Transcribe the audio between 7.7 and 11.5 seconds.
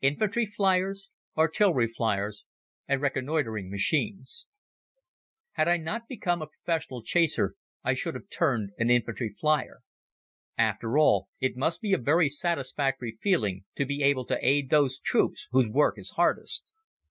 I should have turned an infantry flier. After all,